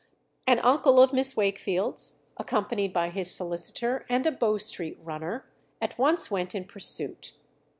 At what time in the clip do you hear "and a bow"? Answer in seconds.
4.09-4.57